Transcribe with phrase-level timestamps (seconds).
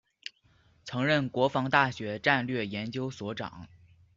[0.83, 3.67] 曾任国防大学战略研究所长。